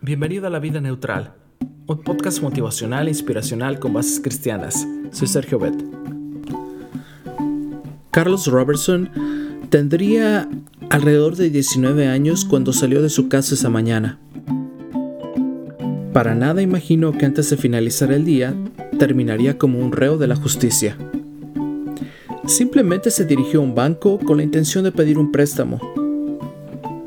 Bienvenido 0.00 0.46
a 0.46 0.50
La 0.50 0.60
Vida 0.60 0.80
Neutral, 0.80 1.32
un 1.88 2.02
podcast 2.04 2.40
motivacional 2.40 3.08
e 3.08 3.10
inspiracional 3.10 3.80
con 3.80 3.92
bases 3.92 4.20
cristianas. 4.20 4.86
Soy 5.10 5.26
Sergio 5.26 5.58
Bet. 5.58 5.74
Carlos 8.12 8.46
Robertson 8.46 9.10
tendría 9.70 10.48
alrededor 10.88 11.34
de 11.34 11.50
19 11.50 12.06
años 12.06 12.44
cuando 12.44 12.72
salió 12.72 13.02
de 13.02 13.08
su 13.08 13.28
casa 13.28 13.56
esa 13.56 13.70
mañana. 13.70 14.20
Para 16.12 16.36
nada 16.36 16.62
imaginó 16.62 17.10
que 17.10 17.26
antes 17.26 17.50
de 17.50 17.56
finalizar 17.56 18.12
el 18.12 18.24
día 18.24 18.54
terminaría 19.00 19.58
como 19.58 19.80
un 19.80 19.90
reo 19.90 20.16
de 20.16 20.28
la 20.28 20.36
justicia. 20.36 20.96
Simplemente 22.46 23.10
se 23.10 23.24
dirigió 23.24 23.58
a 23.58 23.64
un 23.64 23.74
banco 23.74 24.20
con 24.20 24.36
la 24.36 24.44
intención 24.44 24.84
de 24.84 24.92
pedir 24.92 25.18
un 25.18 25.32
préstamo. 25.32 25.80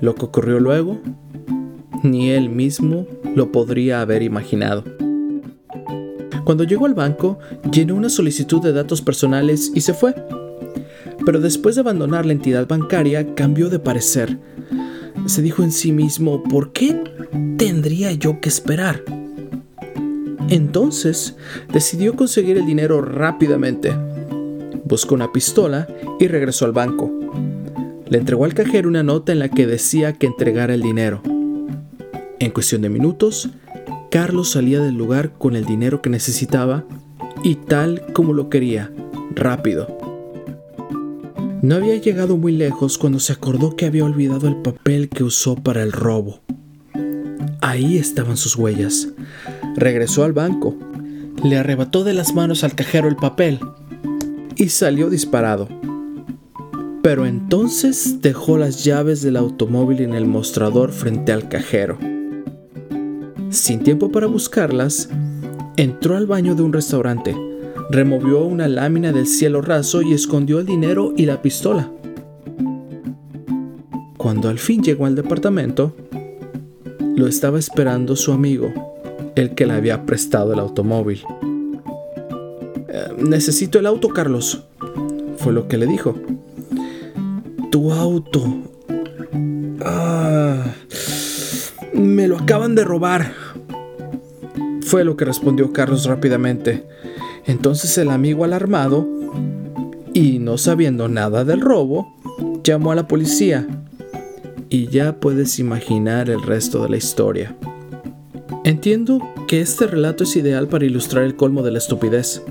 Lo 0.00 0.14
que 0.14 0.24
ocurrió 0.24 0.60
luego 0.60 1.00
ni 2.02 2.30
él 2.30 2.50
mismo 2.50 3.06
lo 3.34 3.52
podría 3.52 4.00
haber 4.00 4.22
imaginado. 4.22 4.84
Cuando 6.44 6.62
llegó 6.62 6.86
al 6.86 6.94
banco, 6.94 7.38
llenó 7.72 7.96
una 7.96 8.08
solicitud 8.08 8.62
de 8.62 8.72
datos 8.72 9.02
personales 9.02 9.72
y 9.74 9.80
se 9.80 9.94
fue. 9.94 10.14
Pero 11.24 11.40
después 11.40 11.74
de 11.74 11.80
abandonar 11.80 12.24
la 12.24 12.34
entidad 12.34 12.68
bancaria, 12.68 13.34
cambió 13.34 13.68
de 13.68 13.80
parecer. 13.80 14.38
Se 15.26 15.42
dijo 15.42 15.64
en 15.64 15.72
sí 15.72 15.90
mismo, 15.90 16.44
¿por 16.44 16.72
qué 16.72 17.02
tendría 17.56 18.12
yo 18.12 18.40
que 18.40 18.48
esperar? 18.48 19.02
Entonces, 20.48 21.34
decidió 21.72 22.14
conseguir 22.14 22.58
el 22.58 22.66
dinero 22.66 23.02
rápidamente. 23.02 23.92
Buscó 24.84 25.16
una 25.16 25.32
pistola 25.32 25.88
y 26.20 26.28
regresó 26.28 26.64
al 26.64 26.72
banco. 26.72 27.10
Le 28.08 28.18
entregó 28.18 28.44
al 28.44 28.54
cajero 28.54 28.88
una 28.88 29.02
nota 29.02 29.32
en 29.32 29.40
la 29.40 29.48
que 29.48 29.66
decía 29.66 30.12
que 30.12 30.26
entregara 30.26 30.74
el 30.74 30.82
dinero. 30.82 31.22
En 32.46 32.52
cuestión 32.52 32.82
de 32.82 32.88
minutos, 32.88 33.48
Carlos 34.08 34.52
salía 34.52 34.78
del 34.78 34.94
lugar 34.94 35.32
con 35.32 35.56
el 35.56 35.64
dinero 35.64 36.00
que 36.00 36.10
necesitaba 36.10 36.84
y 37.42 37.56
tal 37.56 38.06
como 38.12 38.34
lo 38.34 38.50
quería, 38.50 38.92
rápido. 39.34 39.98
No 41.60 41.74
había 41.74 41.96
llegado 41.96 42.36
muy 42.36 42.52
lejos 42.52 42.98
cuando 42.98 43.18
se 43.18 43.32
acordó 43.32 43.74
que 43.74 43.84
había 43.84 44.04
olvidado 44.04 44.46
el 44.46 44.62
papel 44.62 45.08
que 45.08 45.24
usó 45.24 45.56
para 45.56 45.82
el 45.82 45.90
robo. 45.90 46.38
Ahí 47.62 47.98
estaban 47.98 48.36
sus 48.36 48.54
huellas. 48.54 49.08
Regresó 49.74 50.22
al 50.22 50.32
banco, 50.32 50.76
le 51.42 51.56
arrebató 51.56 52.04
de 52.04 52.14
las 52.14 52.32
manos 52.32 52.62
al 52.62 52.76
cajero 52.76 53.08
el 53.08 53.16
papel 53.16 53.58
y 54.54 54.68
salió 54.68 55.10
disparado. 55.10 55.66
Pero 57.02 57.26
entonces 57.26 58.22
dejó 58.22 58.56
las 58.56 58.84
llaves 58.84 59.20
del 59.20 59.36
automóvil 59.36 60.00
en 60.00 60.14
el 60.14 60.26
mostrador 60.26 60.92
frente 60.92 61.32
al 61.32 61.48
cajero. 61.48 61.98
Sin 63.56 63.80
tiempo 63.80 64.12
para 64.12 64.26
buscarlas, 64.26 65.08
entró 65.78 66.14
al 66.14 66.26
baño 66.26 66.54
de 66.54 66.62
un 66.62 66.74
restaurante, 66.74 67.34
removió 67.90 68.44
una 68.44 68.68
lámina 68.68 69.12
del 69.12 69.26
cielo 69.26 69.62
raso 69.62 70.02
y 70.02 70.12
escondió 70.12 70.60
el 70.60 70.66
dinero 70.66 71.14
y 71.16 71.24
la 71.24 71.40
pistola. 71.40 71.90
Cuando 74.18 74.50
al 74.50 74.58
fin 74.58 74.82
llegó 74.82 75.06
al 75.06 75.14
departamento, 75.14 75.96
lo 77.16 77.26
estaba 77.26 77.58
esperando 77.58 78.14
su 78.14 78.30
amigo, 78.32 78.72
el 79.34 79.54
que 79.54 79.64
le 79.64 79.72
había 79.72 80.04
prestado 80.04 80.52
el 80.52 80.58
automóvil. 80.58 81.22
Eh, 82.88 83.08
necesito 83.18 83.78
el 83.78 83.86
auto, 83.86 84.10
Carlos, 84.10 84.64
fue 85.38 85.54
lo 85.54 85.66
que 85.66 85.78
le 85.78 85.86
dijo. 85.86 86.14
Tu 87.70 87.90
auto. 87.90 88.44
Ah, 89.80 90.62
me 91.96 92.28
lo 92.28 92.38
acaban 92.38 92.74
de 92.74 92.84
robar 92.84 93.32
fue 94.86 95.04
lo 95.04 95.16
que 95.16 95.24
respondió 95.24 95.72
Carlos 95.72 96.06
rápidamente. 96.06 96.84
Entonces 97.44 97.98
el 97.98 98.08
amigo 98.08 98.44
alarmado, 98.44 99.04
y 100.14 100.38
no 100.38 100.58
sabiendo 100.58 101.08
nada 101.08 101.44
del 101.44 101.60
robo, 101.60 102.14
llamó 102.62 102.92
a 102.92 102.94
la 102.94 103.08
policía. 103.08 103.66
Y 104.68 104.86
ya 104.86 105.18
puedes 105.18 105.58
imaginar 105.58 106.30
el 106.30 106.40
resto 106.40 106.84
de 106.84 106.88
la 106.88 106.96
historia. 106.96 107.56
Entiendo 108.62 109.20
que 109.48 109.60
este 109.60 109.88
relato 109.88 110.22
es 110.22 110.36
ideal 110.36 110.68
para 110.68 110.84
ilustrar 110.84 111.24
el 111.24 111.34
colmo 111.34 111.64
de 111.64 111.72
la 111.72 111.78
estupidez, 111.78 112.42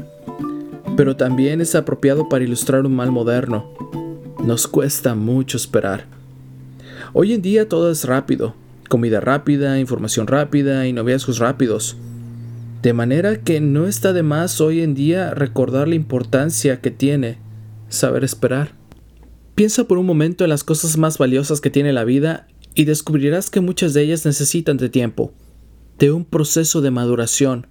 pero 0.97 1.15
también 1.15 1.61
es 1.61 1.73
apropiado 1.73 2.27
para 2.27 2.43
ilustrar 2.43 2.85
un 2.85 2.97
mal 2.97 3.13
moderno. 3.13 3.71
Nos 4.43 4.67
cuesta 4.67 5.15
mucho 5.15 5.55
esperar. 5.55 6.05
Hoy 7.13 7.33
en 7.33 7.41
día 7.41 7.69
todo 7.69 7.91
es 7.91 8.03
rápido, 8.03 8.55
comida 8.87 9.19
rápida, 9.19 9.79
información 9.79 10.27
rápida 10.27 10.87
y 10.87 10.93
noviazgos 10.93 11.39
rápidos. 11.39 11.97
De 12.81 12.93
manera 12.93 13.41
que 13.41 13.61
no 13.61 13.87
está 13.87 14.13
de 14.13 14.23
más 14.23 14.61
hoy 14.61 14.81
en 14.81 14.93
día 14.93 15.31
recordar 15.31 15.87
la 15.87 15.95
importancia 15.95 16.81
que 16.81 16.91
tiene 16.91 17.39
saber 17.89 18.23
esperar. 18.23 18.73
Piensa 19.55 19.85
por 19.85 19.97
un 19.97 20.05
momento 20.05 20.43
en 20.43 20.49
las 20.49 20.63
cosas 20.63 20.97
más 20.97 21.17
valiosas 21.17 21.61
que 21.61 21.69
tiene 21.69 21.93
la 21.93 22.03
vida 22.03 22.47
y 22.73 22.85
descubrirás 22.85 23.49
que 23.49 23.61
muchas 23.61 23.93
de 23.93 24.03
ellas 24.03 24.25
necesitan 24.25 24.77
de 24.77 24.89
tiempo, 24.89 25.33
de 25.97 26.11
un 26.11 26.25
proceso 26.25 26.81
de 26.81 26.91
maduración, 26.91 27.67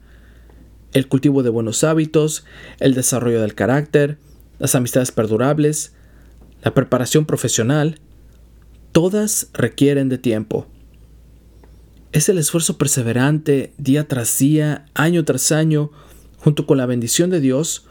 el 0.92 1.08
cultivo 1.08 1.42
de 1.42 1.50
buenos 1.50 1.84
hábitos, 1.84 2.44
el 2.80 2.94
desarrollo 2.94 3.42
del 3.42 3.54
carácter, 3.54 4.18
las 4.58 4.74
amistades 4.74 5.12
perdurables, 5.12 5.92
la 6.62 6.72
preparación 6.72 7.26
profesional, 7.26 8.00
todas 8.92 9.50
requieren 9.52 10.08
de 10.08 10.18
tiempo. 10.18 10.66
Es 12.14 12.28
el 12.28 12.38
esfuerzo 12.38 12.78
perseverante 12.78 13.74
día 13.76 14.06
tras 14.06 14.38
día, 14.38 14.86
año 14.94 15.24
tras 15.24 15.50
año, 15.50 15.90
junto 16.38 16.64
con 16.64 16.78
la 16.78 16.86
bendición 16.86 17.28
de 17.28 17.40
Dios, 17.40 17.86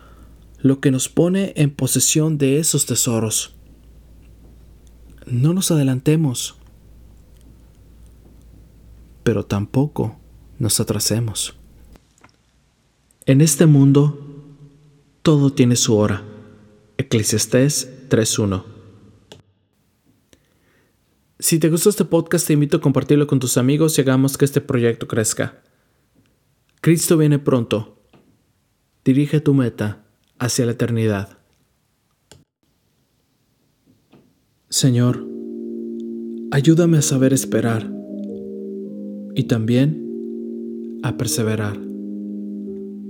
lo 0.60 0.80
que 0.80 0.92
nos 0.92 1.10
pone 1.10 1.52
en 1.58 1.72
posesión 1.72 2.38
de 2.38 2.58
esos 2.58 2.86
tesoros. 2.86 3.54
No 5.26 5.54
nos 5.54 5.72
adelantemos, 5.72 6.56
pero 9.24 9.46
tampoco 9.46 10.18
nos 10.58 10.80
atrasemos. 10.80 11.56
En 13.26 13.42
este 13.42 13.66
mundo, 13.66 14.46
todo 15.22 15.52
tiene 15.52 15.76
su 15.76 15.98
hora. 15.98 16.24
Eclesiastés 16.96 17.90
3.1 18.08 18.73
si 21.44 21.60
te 21.60 21.70
gustó 21.70 21.90
este 21.90 22.06
podcast, 22.06 22.48
te 22.48 22.54
invito 22.54 22.78
a 22.78 22.80
compartirlo 22.80 23.28
con 23.28 23.38
tus 23.38 23.58
amigos 23.58 23.98
y 23.98 24.02
hagamos 24.02 24.38
que 24.38 24.46
este 24.46 24.62
proyecto 24.62 25.10
crezca. 25.10 25.62
Cristo 26.80 27.18
viene 27.18 27.38
pronto. 27.38 27.98
Dirige 29.04 29.42
tu 29.42 29.54
meta 29.54 30.06
hacia 30.40 30.66
la 30.66 30.72
eternidad. 30.72 31.38
Señor, 34.70 35.28
ayúdame 36.52 37.00
a 37.00 37.02
saber 37.02 37.34
esperar 37.34 37.92
y 39.36 39.44
también 39.44 41.02
a 41.04 41.18
perseverar. 41.18 41.76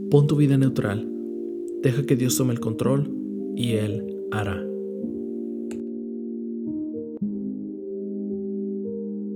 Pon 0.10 0.26
tu 0.26 0.38
vida 0.38 0.58
neutral. 0.58 1.08
Deja 1.84 2.04
que 2.04 2.16
Dios 2.16 2.36
tome 2.36 2.54
el 2.54 2.60
control 2.60 3.16
y 3.56 3.74
Él 3.74 4.26
hará. 4.32 4.73